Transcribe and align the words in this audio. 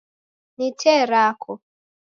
Ni 0.57 0.67
tee 0.79 1.01
rako. 1.11 1.51